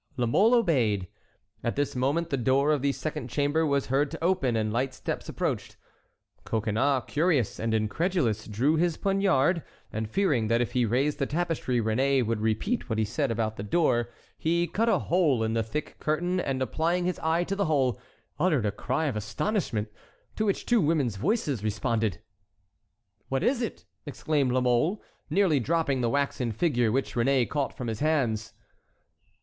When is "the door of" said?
2.31-2.81